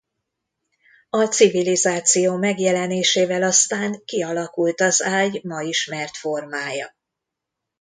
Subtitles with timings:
[1.09, 6.95] A civilizáció megjelenésével aztán kialakult az ágy ma ismert formája.